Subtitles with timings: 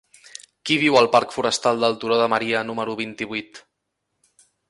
[0.69, 3.61] Qui viu al parc Forestal del Turó de Maria número vint-i-vuit?